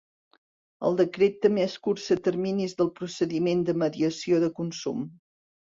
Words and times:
El 0.87 0.97
Decret 1.01 1.37
també 1.47 1.63
escurça 1.71 2.19
terminis 2.29 2.75
del 2.81 2.91
procediment 2.99 3.65
de 3.69 3.79
mediació 3.87 4.45
de 4.47 4.55
consum. 4.63 5.11